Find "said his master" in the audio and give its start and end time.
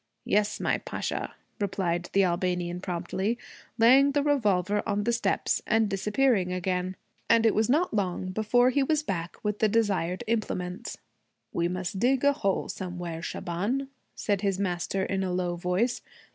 14.15-15.03